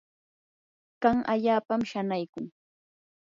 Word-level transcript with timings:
kan 1.03 1.17
allaapam 1.33 1.81
shanaykun. 1.89 2.45